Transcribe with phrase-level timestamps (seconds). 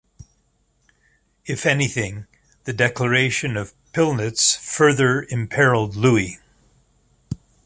[1.45, 2.25] If anything,
[2.63, 6.39] the Declaration of Pilnitz further imperilled Louis.